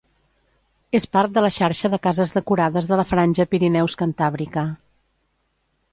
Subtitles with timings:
[0.99, 4.65] És part de la xarxa de cases decorades de la franja Pirineus-cantàbrica.